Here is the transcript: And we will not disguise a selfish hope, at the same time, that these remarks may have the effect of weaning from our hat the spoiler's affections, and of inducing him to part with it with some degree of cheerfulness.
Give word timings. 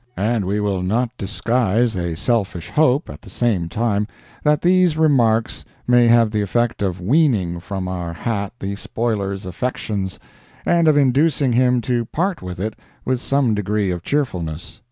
And 0.17 0.45
we 0.45 0.59
will 0.59 0.81
not 0.81 1.11
disguise 1.15 1.95
a 1.95 2.15
selfish 2.15 2.71
hope, 2.71 3.07
at 3.07 3.21
the 3.21 3.29
same 3.29 3.69
time, 3.69 4.07
that 4.43 4.63
these 4.63 4.97
remarks 4.97 5.63
may 5.87 6.07
have 6.07 6.31
the 6.31 6.41
effect 6.41 6.81
of 6.81 6.99
weaning 6.99 7.59
from 7.59 7.87
our 7.87 8.11
hat 8.11 8.51
the 8.57 8.73
spoiler's 8.75 9.45
affections, 9.45 10.17
and 10.65 10.87
of 10.87 10.97
inducing 10.97 11.53
him 11.53 11.81
to 11.81 12.05
part 12.05 12.41
with 12.41 12.59
it 12.59 12.73
with 13.05 13.21
some 13.21 13.53
degree 13.53 13.91
of 13.91 14.01
cheerfulness. 14.01 14.79